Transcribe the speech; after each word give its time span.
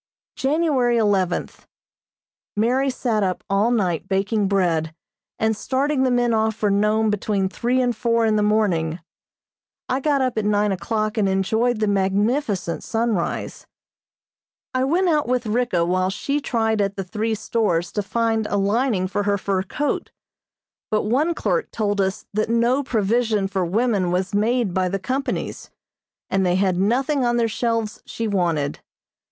January 0.35 0.97
eleventh: 0.97 1.67
Mary 2.57 2.89
sat 2.89 3.21
up 3.21 3.43
all 3.51 3.69
night 3.69 4.07
baking 4.07 4.47
bread, 4.47 4.95
and 5.37 5.55
starting 5.55 6.01
the 6.01 6.09
men 6.09 6.33
off 6.33 6.55
for 6.55 6.71
Nome 6.71 7.11
between 7.11 7.47
three 7.47 7.79
and 7.79 7.95
four 7.95 8.25
in 8.25 8.35
the 8.35 8.41
morning. 8.41 8.99
I 9.87 9.99
got 9.99 10.19
up 10.19 10.39
at 10.39 10.45
nine 10.45 10.71
o'clock 10.71 11.19
and 11.19 11.29
enjoyed 11.29 11.79
the 11.79 11.85
magnificent 11.87 12.83
sunrise. 12.83 13.67
I 14.73 14.85
went 14.85 15.07
out 15.07 15.27
with 15.27 15.45
Ricka 15.45 15.85
while 15.85 16.09
she 16.09 16.41
tried 16.41 16.81
at 16.81 16.95
the 16.95 17.03
three 17.03 17.35
stores 17.35 17.91
to 17.91 18.01
find 18.01 18.47
a 18.47 18.57
lining 18.57 19.05
for 19.05 19.21
her 19.21 19.37
fur 19.37 19.61
coat, 19.61 20.09
but 20.89 21.03
one 21.03 21.35
clerk 21.35 21.69
told 21.69 22.01
us 22.01 22.25
that 22.33 22.49
no 22.49 22.81
provision 22.81 23.47
for 23.47 23.63
women 23.63 24.09
was 24.09 24.33
made 24.33 24.73
by 24.73 24.89
the 24.89 24.97
companies, 24.97 25.69
and 26.27 26.43
they 26.43 26.55
had 26.55 26.77
nothing 26.79 27.23
on 27.23 27.37
their 27.37 27.47
shelves 27.47 28.01
she 28.07 28.27
wanted. 28.27 28.79